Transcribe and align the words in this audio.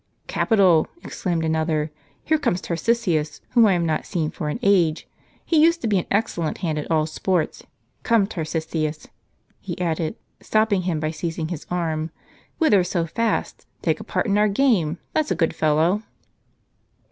"Capital!" 0.27 0.87
exclaimed 1.03 1.45
another," 1.45 1.91
here 2.25 2.39
comes 2.39 2.59
Tarcisius, 2.59 3.39
whom 3.51 3.67
I 3.67 3.73
have 3.73 3.83
not 3.83 4.07
seen 4.07 4.31
for 4.31 4.49
an 4.49 4.59
age. 4.63 5.07
He 5.45 5.61
used 5.61 5.79
to 5.81 5.87
be 5.87 5.99
an 5.99 6.07
excellent 6.09 6.57
hand 6.65 6.79
at 6.79 6.89
all 6.89 7.05
sports. 7.05 7.61
Come, 8.01 8.25
Tarcisius," 8.25 9.09
he 9.59 9.79
added, 9.79 10.15
stopping 10.39 10.81
him 10.89 10.99
by 10.99 11.11
seizing 11.11 11.49
his 11.49 11.67
arm,'' 11.69 12.09
whither 12.57 12.83
so 12.83 13.05
fast? 13.05 13.67
take 13.83 13.99
a 13.99 14.03
part 14.03 14.25
in 14.25 14.39
our 14.39 14.47
game, 14.49 14.97
that's 15.13 15.29
a 15.29 15.35
good 15.35 15.53
fellow." 15.55 16.01